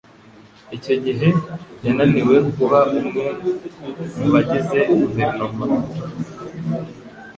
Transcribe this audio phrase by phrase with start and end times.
[0.77, 1.27] Icyo gihe
[1.85, 3.25] yananiwe kuba umwe
[4.19, 5.63] mu bagize guverinoma.